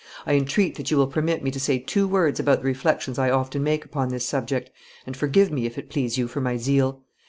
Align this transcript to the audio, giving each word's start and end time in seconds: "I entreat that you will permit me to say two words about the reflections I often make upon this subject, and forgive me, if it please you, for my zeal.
"I 0.25 0.33
entreat 0.33 0.77
that 0.77 0.89
you 0.89 0.97
will 0.97 1.05
permit 1.05 1.43
me 1.43 1.51
to 1.51 1.59
say 1.59 1.77
two 1.77 2.07
words 2.07 2.39
about 2.39 2.57
the 2.61 2.65
reflections 2.65 3.19
I 3.19 3.29
often 3.29 3.61
make 3.61 3.85
upon 3.85 4.09
this 4.09 4.25
subject, 4.25 4.71
and 5.05 5.15
forgive 5.15 5.51
me, 5.51 5.67
if 5.67 5.77
it 5.77 5.91
please 5.91 6.17
you, 6.17 6.27
for 6.27 6.41
my 6.41 6.57
zeal. 6.57 7.03